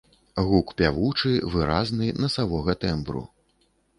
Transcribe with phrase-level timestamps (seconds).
[0.51, 3.21] Гук пявучы, выразны, насавога тэмбру.